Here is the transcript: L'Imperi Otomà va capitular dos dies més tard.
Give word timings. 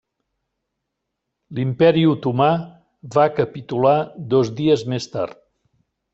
L'Imperi 1.57 2.05
Otomà 2.13 2.47
va 3.19 3.27
capitular 3.41 3.93
dos 4.35 4.53
dies 4.63 4.87
més 4.95 5.11
tard. 5.15 5.41